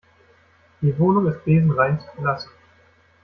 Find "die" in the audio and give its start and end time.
0.81-0.97